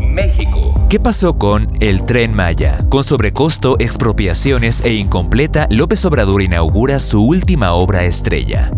México. 0.00 0.74
¿Qué 0.88 0.98
pasó 0.98 1.38
con 1.38 1.66
el 1.80 2.02
tren 2.02 2.34
Maya? 2.34 2.84
Con 2.88 3.04
sobrecosto, 3.04 3.76
expropiaciones 3.78 4.82
e 4.84 4.94
incompleta, 4.94 5.66
López 5.70 6.04
Obrador 6.04 6.42
inaugura 6.42 6.98
su 7.00 7.22
última 7.22 7.72
obra 7.72 8.04
estrella. 8.04 8.70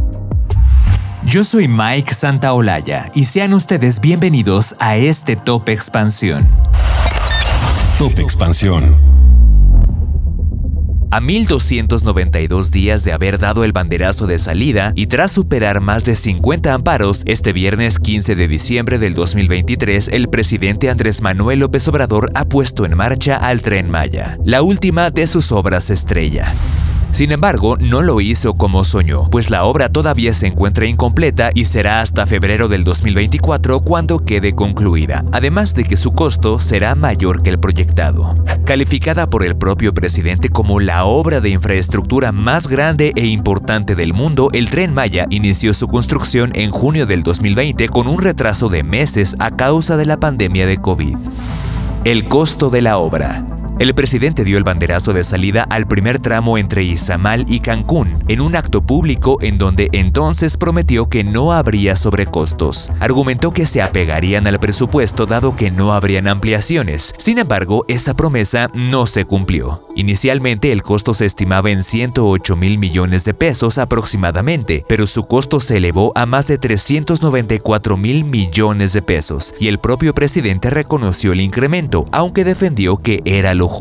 Yo 1.24 1.44
soy 1.44 1.68
Mike 1.68 2.14
Santaolalla 2.14 3.10
y 3.14 3.26
sean 3.26 3.54
ustedes 3.54 4.00
bienvenidos 4.00 4.74
a 4.80 4.96
este 4.96 5.36
Top 5.36 5.68
Expansión. 5.68 6.48
Top 7.98 8.18
Expansión. 8.18 9.11
A 11.12 11.20
1292 11.20 12.70
días 12.70 13.04
de 13.04 13.12
haber 13.12 13.38
dado 13.38 13.64
el 13.64 13.72
banderazo 13.72 14.26
de 14.26 14.38
salida 14.38 14.92
y 14.94 15.08
tras 15.08 15.30
superar 15.30 15.82
más 15.82 16.06
de 16.06 16.16
50 16.16 16.72
amparos, 16.72 17.22
este 17.26 17.52
viernes 17.52 17.98
15 17.98 18.34
de 18.34 18.48
diciembre 18.48 18.98
del 18.98 19.12
2023, 19.12 20.08
el 20.08 20.30
presidente 20.30 20.88
Andrés 20.88 21.20
Manuel 21.20 21.58
López 21.58 21.86
Obrador 21.86 22.30
ha 22.34 22.46
puesto 22.46 22.86
en 22.86 22.96
marcha 22.96 23.36
al 23.36 23.60
Tren 23.60 23.90
Maya, 23.90 24.38
la 24.42 24.62
última 24.62 25.10
de 25.10 25.26
sus 25.26 25.52
obras 25.52 25.90
estrella. 25.90 26.54
Sin 27.12 27.30
embargo, 27.30 27.76
no 27.76 28.00
lo 28.00 28.22
hizo 28.22 28.54
como 28.54 28.84
soñó, 28.84 29.28
pues 29.28 29.50
la 29.50 29.64
obra 29.64 29.90
todavía 29.90 30.32
se 30.32 30.46
encuentra 30.46 30.86
incompleta 30.86 31.50
y 31.52 31.66
será 31.66 32.00
hasta 32.00 32.26
febrero 32.26 32.68
del 32.68 32.84
2024 32.84 33.80
cuando 33.80 34.20
quede 34.20 34.54
concluida, 34.54 35.22
además 35.30 35.74
de 35.74 35.84
que 35.84 35.98
su 35.98 36.12
costo 36.12 36.58
será 36.58 36.94
mayor 36.94 37.42
que 37.42 37.50
el 37.50 37.60
proyectado. 37.60 38.34
Calificada 38.64 39.28
por 39.28 39.44
el 39.44 39.56
propio 39.56 39.92
presidente 39.92 40.48
como 40.48 40.80
la 40.80 41.04
obra 41.04 41.42
de 41.42 41.50
infraestructura 41.50 42.32
más 42.32 42.66
grande 42.66 43.12
e 43.14 43.26
importante 43.26 43.94
del 43.94 44.14
mundo, 44.14 44.48
el 44.54 44.70
tren 44.70 44.94
Maya 44.94 45.26
inició 45.28 45.74
su 45.74 45.88
construcción 45.88 46.50
en 46.54 46.70
junio 46.70 47.04
del 47.04 47.22
2020 47.22 47.90
con 47.90 48.08
un 48.08 48.22
retraso 48.22 48.70
de 48.70 48.84
meses 48.84 49.36
a 49.38 49.50
causa 49.50 49.98
de 49.98 50.06
la 50.06 50.18
pandemia 50.18 50.66
de 50.66 50.78
COVID. 50.78 51.18
El 52.04 52.26
costo 52.26 52.70
de 52.70 52.80
la 52.80 52.96
obra. 52.96 53.44
El 53.82 53.96
presidente 53.96 54.44
dio 54.44 54.58
el 54.58 54.62
banderazo 54.62 55.12
de 55.12 55.24
salida 55.24 55.66
al 55.68 55.88
primer 55.88 56.20
tramo 56.20 56.56
entre 56.56 56.84
Izamal 56.84 57.46
y 57.48 57.58
Cancún 57.58 58.22
en 58.28 58.40
un 58.40 58.54
acto 58.54 58.80
público 58.80 59.38
en 59.40 59.58
donde 59.58 59.88
entonces 59.90 60.56
prometió 60.56 61.08
que 61.08 61.24
no 61.24 61.52
habría 61.52 61.96
sobrecostos. 61.96 62.92
Argumentó 63.00 63.52
que 63.52 63.66
se 63.66 63.82
apegarían 63.82 64.46
al 64.46 64.60
presupuesto 64.60 65.26
dado 65.26 65.56
que 65.56 65.72
no 65.72 65.94
habrían 65.94 66.28
ampliaciones. 66.28 67.12
Sin 67.18 67.38
embargo, 67.38 67.84
esa 67.88 68.14
promesa 68.14 68.70
no 68.72 69.08
se 69.08 69.24
cumplió. 69.24 69.88
Inicialmente 69.96 70.70
el 70.70 70.84
costo 70.84 71.12
se 71.12 71.26
estimaba 71.26 71.72
en 71.72 71.82
108 71.82 72.54
mil 72.54 72.78
millones 72.78 73.24
de 73.24 73.34
pesos 73.34 73.78
aproximadamente, 73.78 74.84
pero 74.88 75.08
su 75.08 75.24
costo 75.24 75.58
se 75.58 75.78
elevó 75.78 76.12
a 76.14 76.24
más 76.24 76.46
de 76.46 76.56
394 76.56 77.96
mil 77.96 78.22
millones 78.22 78.92
de 78.92 79.02
pesos 79.02 79.56
y 79.58 79.66
el 79.66 79.80
propio 79.80 80.14
presidente 80.14 80.70
reconoció 80.70 81.32
el 81.32 81.40
incremento, 81.40 82.04
aunque 82.12 82.44
defendió 82.44 82.98
que 82.98 83.22
era 83.24 83.54
lo 83.54 83.71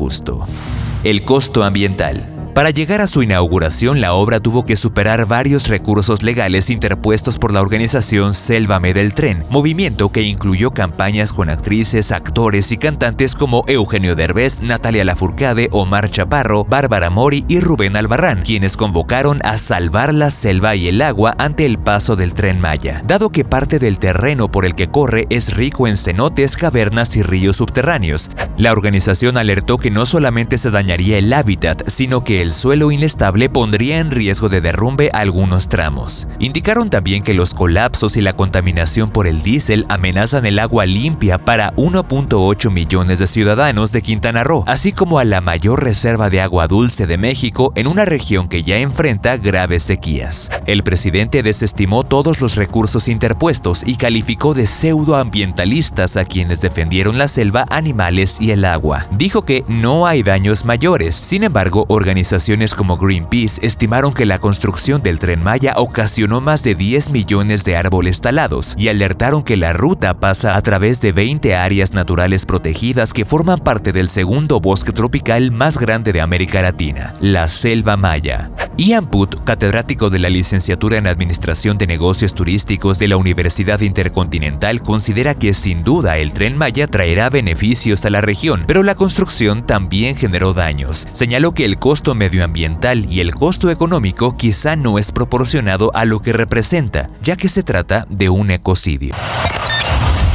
El 1.04 1.24
costo 1.24 1.62
ambiental. 1.62 2.31
Para 2.54 2.68
llegar 2.68 3.00
a 3.00 3.06
su 3.06 3.22
inauguración, 3.22 4.02
la 4.02 4.12
obra 4.12 4.38
tuvo 4.38 4.66
que 4.66 4.76
superar 4.76 5.24
varios 5.24 5.68
recursos 5.68 6.22
legales 6.22 6.68
interpuestos 6.68 7.38
por 7.38 7.50
la 7.50 7.62
organización 7.62 8.34
Sélvame 8.34 8.92
del 8.92 9.14
Tren, 9.14 9.42
movimiento 9.48 10.12
que 10.12 10.20
incluyó 10.20 10.72
campañas 10.72 11.32
con 11.32 11.48
actrices, 11.48 12.12
actores 12.12 12.70
y 12.70 12.76
cantantes 12.76 13.34
como 13.34 13.64
Eugenio 13.68 14.14
Derbez, 14.16 14.60
Natalia 14.60 15.02
Lafourcade, 15.02 15.70
Omar 15.72 16.10
Chaparro, 16.10 16.66
Bárbara 16.66 17.08
Mori 17.08 17.46
y 17.48 17.60
Rubén 17.60 17.96
Albarrán, 17.96 18.42
quienes 18.42 18.76
convocaron 18.76 19.40
a 19.44 19.56
salvar 19.56 20.12
la 20.12 20.30
selva 20.30 20.76
y 20.76 20.88
el 20.88 21.00
agua 21.00 21.34
ante 21.38 21.64
el 21.64 21.78
paso 21.78 22.16
del 22.16 22.34
Tren 22.34 22.60
Maya, 22.60 23.02
dado 23.06 23.30
que 23.30 23.46
parte 23.46 23.78
del 23.78 23.98
terreno 23.98 24.50
por 24.50 24.66
el 24.66 24.74
que 24.74 24.88
corre 24.90 25.26
es 25.30 25.54
rico 25.54 25.88
en 25.88 25.96
cenotes, 25.96 26.58
cavernas 26.58 27.16
y 27.16 27.22
ríos 27.22 27.56
subterráneos. 27.56 28.30
La 28.58 28.72
organización 28.72 29.38
alertó 29.38 29.78
que 29.78 29.90
no 29.90 30.04
solamente 30.04 30.58
se 30.58 30.70
dañaría 30.70 31.16
el 31.16 31.32
hábitat, 31.32 31.88
sino 31.88 32.22
que 32.24 32.41
el 32.42 32.54
suelo 32.54 32.90
inestable 32.90 33.48
pondría 33.48 34.00
en 34.00 34.10
riesgo 34.10 34.48
de 34.48 34.60
derrumbe 34.60 35.10
algunos 35.12 35.68
tramos. 35.68 36.26
Indicaron 36.40 36.90
también 36.90 37.22
que 37.22 37.34
los 37.34 37.54
colapsos 37.54 38.16
y 38.16 38.20
la 38.20 38.32
contaminación 38.32 39.10
por 39.10 39.28
el 39.28 39.42
diésel 39.42 39.86
amenazan 39.88 40.44
el 40.44 40.58
agua 40.58 40.84
limpia 40.84 41.38
para 41.38 41.72
1.8 41.76 42.70
millones 42.70 43.20
de 43.20 43.28
ciudadanos 43.28 43.92
de 43.92 44.02
Quintana 44.02 44.42
Roo, 44.42 44.64
así 44.66 44.90
como 44.90 45.20
a 45.20 45.24
la 45.24 45.40
mayor 45.40 45.84
reserva 45.84 46.30
de 46.30 46.40
agua 46.40 46.66
dulce 46.66 47.06
de 47.06 47.16
México 47.16 47.72
en 47.76 47.86
una 47.86 48.04
región 48.04 48.48
que 48.48 48.64
ya 48.64 48.78
enfrenta 48.78 49.36
graves 49.36 49.84
sequías. 49.84 50.50
El 50.66 50.82
presidente 50.82 51.44
desestimó 51.44 52.02
todos 52.02 52.40
los 52.40 52.56
recursos 52.56 53.06
interpuestos 53.06 53.84
y 53.86 53.94
calificó 53.94 54.52
de 54.52 54.66
pseudoambientalistas 54.66 56.16
a 56.16 56.24
quienes 56.24 56.60
defendieron 56.60 57.18
la 57.18 57.28
selva, 57.28 57.66
animales 57.70 58.38
y 58.40 58.50
el 58.50 58.64
agua. 58.64 59.06
Dijo 59.12 59.42
que 59.42 59.64
no 59.68 60.08
hay 60.08 60.24
daños 60.24 60.64
mayores, 60.64 61.14
sin 61.14 61.44
embargo, 61.44 61.84
organizaciones 61.86 62.31
Organizaciones 62.32 62.74
como 62.74 62.96
Greenpeace 62.96 63.60
estimaron 63.60 64.14
que 64.14 64.24
la 64.24 64.38
construcción 64.38 65.02
del 65.02 65.18
tren 65.18 65.42
Maya 65.42 65.74
ocasionó 65.76 66.40
más 66.40 66.62
de 66.62 66.74
10 66.74 67.10
millones 67.10 67.62
de 67.64 67.76
árboles 67.76 68.22
talados 68.22 68.74
y 68.78 68.88
alertaron 68.88 69.42
que 69.42 69.58
la 69.58 69.74
ruta 69.74 70.14
pasa 70.14 70.56
a 70.56 70.62
través 70.62 71.02
de 71.02 71.12
20 71.12 71.54
áreas 71.54 71.92
naturales 71.92 72.46
protegidas 72.46 73.12
que 73.12 73.26
forman 73.26 73.58
parte 73.58 73.92
del 73.92 74.08
segundo 74.08 74.60
bosque 74.60 74.92
tropical 74.92 75.50
más 75.50 75.76
grande 75.76 76.14
de 76.14 76.22
América 76.22 76.62
Latina, 76.62 77.14
la 77.20 77.48
Selva 77.48 77.98
Maya. 77.98 78.48
Ian 78.78 79.04
Put, 79.04 79.44
catedrático 79.44 80.08
de 80.08 80.18
la 80.18 80.30
licenciatura 80.30 80.96
en 80.96 81.06
Administración 81.06 81.76
de 81.76 81.86
Negocios 81.86 82.32
Turísticos 82.32 82.98
de 82.98 83.08
la 83.08 83.18
Universidad 83.18 83.80
Intercontinental, 83.80 84.80
considera 84.80 85.34
que 85.34 85.52
sin 85.52 85.84
duda 85.84 86.16
el 86.16 86.32
tren 86.32 86.56
Maya 86.56 86.86
traerá 86.86 87.28
beneficios 87.28 88.06
a 88.06 88.10
la 88.10 88.22
región, 88.22 88.64
pero 88.66 88.82
la 88.82 88.94
construcción 88.94 89.66
también 89.66 90.16
generó 90.16 90.54
daños. 90.54 91.06
Señaló 91.12 91.52
que 91.52 91.66
el 91.66 91.76
costo 91.76 92.14
medioambiental 92.22 93.12
y 93.12 93.18
el 93.18 93.34
costo 93.34 93.68
económico 93.68 94.36
quizá 94.36 94.76
no 94.76 95.00
es 95.00 95.10
proporcionado 95.10 95.90
a 95.92 96.04
lo 96.04 96.20
que 96.20 96.32
representa, 96.32 97.10
ya 97.20 97.36
que 97.36 97.48
se 97.48 97.64
trata 97.64 98.06
de 98.10 98.28
un 98.28 98.52
ecocidio. 98.52 99.12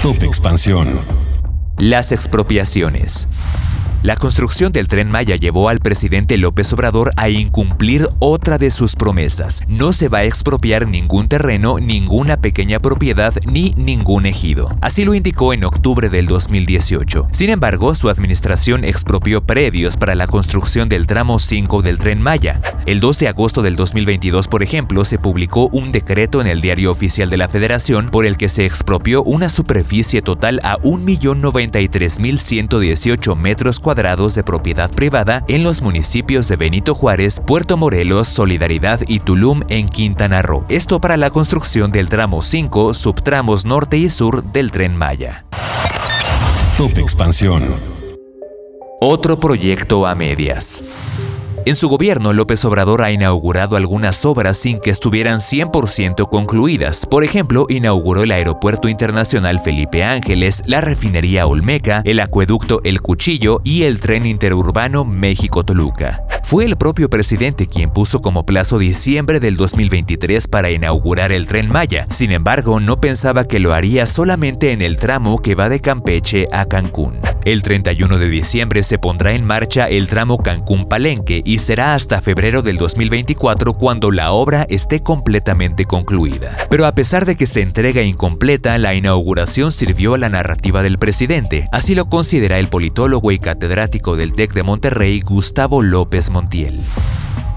Top 0.04 0.22
Expansión. 0.22 0.88
Las 1.78 2.12
expropiaciones. 2.12 3.30
La 4.08 4.16
construcción 4.16 4.72
del 4.72 4.88
tren 4.88 5.12
Maya 5.12 5.36
llevó 5.36 5.68
al 5.68 5.80
presidente 5.80 6.38
López 6.38 6.72
Obrador 6.72 7.12
a 7.18 7.28
incumplir 7.28 8.08
otra 8.20 8.58
de 8.58 8.72
sus 8.72 8.96
promesas. 8.96 9.64
No 9.68 9.92
se 9.92 10.08
va 10.08 10.20
a 10.20 10.24
expropiar 10.24 10.88
ningún 10.88 11.28
terreno, 11.28 11.82
ninguna 11.82 12.38
pequeña 12.38 12.80
propiedad 12.80 13.34
ni 13.52 13.74
ningún 13.76 14.26
ejido. 14.26 14.74
Así 14.80 15.04
lo 15.04 15.14
indicó 15.14 15.52
en 15.52 15.66
octubre 15.66 16.08
del 16.08 16.28
2018. 16.28 17.28
Sin 17.34 17.50
embargo, 17.50 17.96
su 17.96 18.08
administración 18.08 18.86
expropió 18.86 19.42
predios 19.42 19.98
para 19.98 20.16
la 20.16 20.28
construcción 20.28 20.88
del 20.88 21.06
tramo 21.06 21.38
5 21.38 21.82
del 21.82 22.00
tren 22.00 22.22
Maya. 22.22 22.62
El 22.86 23.02
2 23.02 23.20
de 23.20 23.28
agosto 23.28 23.62
del 23.62 23.76
2022, 23.76 24.48
por 24.48 24.64
ejemplo, 24.64 25.04
se 25.04 25.20
publicó 25.20 25.68
un 25.74 25.92
decreto 25.92 26.40
en 26.40 26.48
el 26.48 26.62
Diario 26.62 26.94
Oficial 26.94 27.30
de 27.30 27.36
la 27.36 27.50
Federación 27.50 28.08
por 28.08 28.26
el 28.26 28.38
que 28.38 28.48
se 28.48 28.66
expropió 28.66 29.22
una 29.24 29.50
superficie 29.50 30.22
total 30.22 30.62
a 30.64 30.78
1.093.118 30.78 33.36
metros 33.36 33.82
cuadrados 33.82 33.97
de 33.98 34.44
propiedad 34.44 34.92
privada 34.92 35.44
en 35.48 35.64
los 35.64 35.82
municipios 35.82 36.48
de 36.48 36.56
Benito 36.56 36.94
Juárez, 36.94 37.42
Puerto 37.44 37.78
Morelos, 37.78 38.28
Solidaridad 38.28 39.00
y 39.08 39.20
Tulum 39.22 39.62
en 39.70 39.90
Quintana 39.90 40.44
Roo. 40.44 40.66
Esto 40.70 41.02
para 41.02 41.18
la 41.18 41.32
construcción 41.32 41.92
del 41.92 42.08
tramo 42.08 42.44
5, 42.44 42.94
subtramos 42.94 43.66
norte 43.66 43.98
y 43.98 44.12
sur 44.12 44.44
del 44.44 44.70
tren 44.70 44.96
Maya. 44.96 45.46
Top 46.78 46.96
Expansión. 47.00 47.64
Otro 49.02 49.40
proyecto 49.40 50.06
a 50.06 50.14
medias. 50.14 50.84
En 51.68 51.76
su 51.76 51.90
gobierno, 51.90 52.32
López 52.32 52.64
Obrador 52.64 53.02
ha 53.02 53.12
inaugurado 53.12 53.76
algunas 53.76 54.24
obras 54.24 54.56
sin 54.56 54.80
que 54.80 54.90
estuvieran 54.90 55.40
100% 55.40 56.30
concluidas. 56.30 57.06
Por 57.06 57.26
ejemplo, 57.26 57.66
inauguró 57.68 58.24
el 58.24 58.32
Aeropuerto 58.32 58.88
Internacional 58.88 59.60
Felipe 59.60 60.02
Ángeles, 60.02 60.64
la 60.66 60.80
refinería 60.80 61.46
Olmeca, 61.46 62.04
el 62.06 62.22
acueducto 62.22 62.80
El 62.86 63.02
Cuchillo 63.02 63.60
y 63.66 63.84
el 63.84 64.00
tren 64.00 64.26
interurbano 64.26 65.04
México-Toluca. 65.04 66.24
Fue 66.42 66.64
el 66.64 66.78
propio 66.78 67.10
presidente 67.10 67.68
quien 67.68 67.90
puso 67.90 68.22
como 68.22 68.46
plazo 68.46 68.80
diciembre 68.80 69.42
del 69.42 69.58
2023 69.58 70.48
para 70.48 70.72
inaugurar 70.72 71.34
el 71.34 71.48
tren 71.48 71.70
Maya. 71.70 72.08
Sin 72.10 72.32
embargo, 72.32 72.80
no 72.80 73.02
pensaba 73.02 73.44
que 73.44 73.60
lo 73.60 73.74
haría 73.74 74.06
solamente 74.06 74.72
en 74.72 74.82
el 74.82 74.98
tramo 74.98 75.42
que 75.42 75.54
va 75.54 75.68
de 75.68 75.82
Campeche 75.82 76.48
a 76.54 76.64
Cancún. 76.64 77.20
El 77.48 77.64
31 77.64 78.18
de 78.18 78.28
diciembre 78.28 78.84
se 78.84 79.00
pondrá 79.00 79.32
en 79.32 79.46
marcha 79.46 79.88
el 79.88 80.10
tramo 80.10 80.38
Cancún-Palenque 80.38 81.44
y 81.46 81.60
será 81.60 81.96
hasta 81.96 82.20
febrero 82.20 82.62
del 82.62 82.76
2024 82.76 83.72
cuando 83.78 84.12
la 84.12 84.34
obra 84.34 84.66
esté 84.68 85.00
completamente 85.00 85.86
concluida. 85.86 86.58
Pero 86.70 86.86
a 86.86 86.92
pesar 86.92 87.26
de 87.26 87.38
que 87.38 87.48
se 87.48 87.62
entrega 87.62 88.02
incompleta, 88.02 88.78
la 88.78 88.96
inauguración 88.96 89.72
sirvió 89.72 90.16
a 90.16 90.18
la 90.18 90.28
narrativa 90.28 90.84
del 90.84 91.00
presidente. 91.00 91.70
Así 91.72 91.96
lo 91.96 92.10
considera 92.10 92.60
el 92.60 92.68
politólogo 92.68 93.32
y 93.32 93.40
catedrático 93.40 94.18
del 94.18 94.34
TEC 94.34 94.52
de 94.52 94.64
Monterrey, 94.64 95.22
Gustavo 95.22 95.82
López 95.82 96.30
Montiel. 96.30 96.82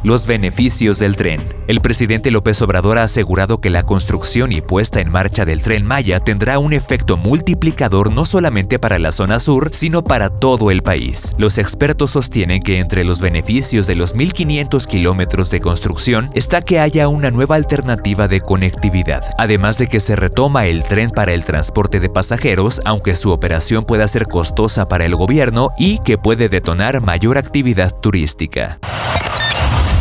Los 0.03 0.27
beneficios 0.27 0.99
del 0.99 1.15
tren. 1.15 1.47
El 1.69 1.83
presidente 1.83 2.31
López 2.31 2.63
Obrador 2.63 2.97
ha 2.97 3.03
asegurado 3.03 3.61
que 3.61 3.69
la 3.69 3.83
construcción 3.83 4.51
y 4.51 4.63
puesta 4.63 5.03
en 5.03 5.13
marcha 5.13 5.45
del 5.45 5.61
tren 5.61 5.85
Maya 5.85 6.21
tendrá 6.21 6.59
un 6.59 6.73
efecto 6.73 7.19
multiplicador 7.19 8.11
no 8.11 8.25
solamente 8.25 8.79
para 8.79 8.99
la 8.99 9.13
zona 9.13 9.39
sur, 9.41 9.69
sino 9.73 10.03
para 10.03 10.31
todo 10.31 10.71
el 10.71 10.83
país. 10.83 11.35
Los 11.37 11.59
expertos 11.59 12.13
sostienen 12.13 12.63
que 12.63 12.79
entre 12.79 13.05
los 13.05 13.21
beneficios 13.21 13.87
de 13.87 13.95
los 13.95 14.17
1.500 14.17 14.87
kilómetros 14.87 15.51
de 15.51 15.61
construcción 15.61 16.31
está 16.33 16.63
que 16.63 16.81
haya 16.81 17.07
una 17.07 17.31
nueva 17.31 17.57
alternativa 17.57 18.27
de 18.27 18.41
conectividad, 18.41 19.23
además 19.37 19.77
de 19.77 19.87
que 19.87 20.01
se 20.01 20.17
retoma 20.17 20.65
el 20.65 20.83
tren 20.85 21.11
para 21.11 21.35
el 21.35 21.45
transporte 21.45 22.01
de 22.01 22.09
pasajeros, 22.09 22.81
aunque 22.87 23.17
su 23.17 23.33
operación 23.33 23.85
pueda 23.85 24.09
ser 24.09 24.29
costosa 24.29 24.89
para 24.89 25.05
el 25.05 25.15
gobierno 25.15 25.69
y 25.77 25.99
que 25.99 26.17
puede 26.17 26.49
detonar 26.49 27.03
mayor 27.03 27.37
actividad 27.37 27.95
turística. 28.01 28.79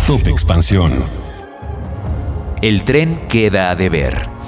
Top 0.10 0.28
Expansión. 0.28 0.92
El 2.64 2.84
tren 2.84 3.28
queda 3.28 3.70
a 3.70 3.76
deber. 3.76 4.39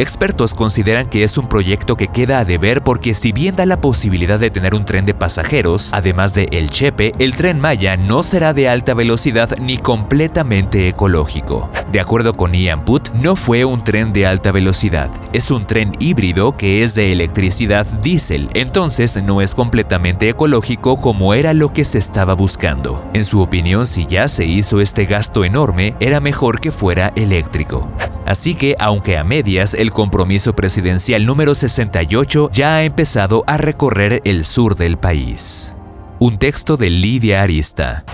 Expertos 0.00 0.54
consideran 0.54 1.10
que 1.10 1.24
es 1.24 1.36
un 1.36 1.46
proyecto 1.46 1.94
que 1.94 2.08
queda 2.08 2.38
a 2.38 2.46
deber 2.46 2.82
porque 2.82 3.12
si 3.12 3.32
bien 3.32 3.54
da 3.54 3.66
la 3.66 3.82
posibilidad 3.82 4.40
de 4.40 4.48
tener 4.48 4.74
un 4.74 4.86
tren 4.86 5.04
de 5.04 5.12
pasajeros, 5.12 5.90
además 5.92 6.32
de 6.32 6.48
El 6.52 6.70
Chepe, 6.70 7.12
el 7.18 7.36
tren 7.36 7.60
Maya 7.60 7.98
no 7.98 8.22
será 8.22 8.54
de 8.54 8.66
alta 8.66 8.94
velocidad 8.94 9.58
ni 9.58 9.76
completamente 9.76 10.88
ecológico. 10.88 11.70
De 11.92 12.00
acuerdo 12.00 12.32
con 12.32 12.54
Ian 12.54 12.86
Put, 12.86 13.10
no 13.10 13.36
fue 13.36 13.66
un 13.66 13.84
tren 13.84 14.14
de 14.14 14.26
alta 14.26 14.52
velocidad, 14.52 15.10
es 15.34 15.50
un 15.50 15.66
tren 15.66 15.92
híbrido 15.98 16.56
que 16.56 16.82
es 16.82 16.94
de 16.94 17.12
electricidad 17.12 17.84
diésel, 17.84 18.48
entonces 18.54 19.22
no 19.22 19.42
es 19.42 19.54
completamente 19.54 20.30
ecológico 20.30 20.98
como 20.98 21.34
era 21.34 21.52
lo 21.52 21.74
que 21.74 21.84
se 21.84 21.98
estaba 21.98 22.32
buscando. 22.32 23.04
En 23.12 23.26
su 23.26 23.42
opinión, 23.42 23.84
si 23.84 24.06
ya 24.06 24.28
se 24.28 24.46
hizo 24.46 24.80
este 24.80 25.04
gasto 25.04 25.44
enorme, 25.44 25.94
era 26.00 26.20
mejor 26.20 26.58
que 26.58 26.72
fuera 26.72 27.12
eléctrico. 27.16 27.90
Así 28.30 28.54
que, 28.54 28.76
aunque 28.78 29.18
a 29.18 29.24
medias, 29.24 29.74
el 29.74 29.90
compromiso 29.90 30.54
presidencial 30.54 31.26
número 31.26 31.56
68 31.56 32.50
ya 32.52 32.76
ha 32.76 32.84
empezado 32.84 33.42
a 33.48 33.56
recorrer 33.56 34.22
el 34.24 34.44
sur 34.44 34.76
del 34.76 34.98
país. 34.98 35.74
Un 36.20 36.38
texto 36.38 36.76
de 36.76 36.90
Lidia 36.90 37.42
Arista. 37.42 38.04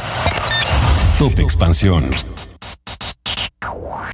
Top 1.19 1.39
Expansión. 1.39 2.03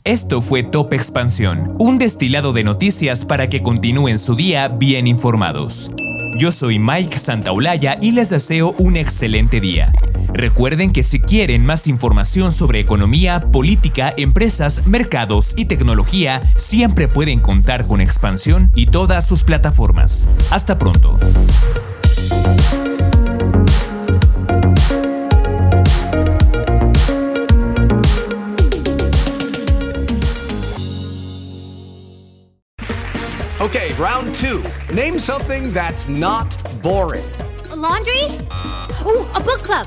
Esto 0.02 0.42
fue 0.42 0.64
Top 0.64 0.92
Expansión, 0.92 1.76
un 1.78 1.98
destilado 1.98 2.52
de 2.52 2.64
noticias 2.64 3.24
para 3.24 3.48
que 3.48 3.62
continúen 3.62 4.18
su 4.18 4.34
día 4.34 4.66
bien 4.66 5.06
informados. 5.06 5.92
Yo 6.36 6.50
soy 6.50 6.80
Mike 6.80 7.16
Santaolalla 7.16 7.96
y 8.00 8.10
les 8.10 8.30
deseo 8.30 8.74
un 8.78 8.96
excelente 8.96 9.60
día. 9.60 9.92
Recuerden 10.34 10.92
que 10.92 11.02
si 11.02 11.20
quieren 11.20 11.64
más 11.64 11.86
información 11.86 12.52
sobre 12.52 12.80
economía, 12.80 13.50
política, 13.52 14.12
empresas, 14.16 14.86
mercados 14.86 15.52
y 15.56 15.66
tecnología, 15.66 16.42
siempre 16.56 17.06
pueden 17.06 17.38
contar 17.40 17.86
con 17.86 18.00
Expansión 18.00 18.72
y 18.74 18.86
todas 18.86 19.26
sus 19.26 19.44
plataformas. 19.44 20.26
Hasta 20.50 20.78
pronto. 20.78 21.18
Okay, 33.60 33.92
round 33.98 34.34
two. 34.34 34.62
Name 34.92 35.18
something 35.18 35.72
that's 35.72 36.08
not 36.08 36.56
boring. 36.82 37.22
A 37.70 37.76
laundry? 37.76 38.38
Ooh, 39.06 39.26
a 39.34 39.40
book 39.40 39.62
club. 39.62 39.86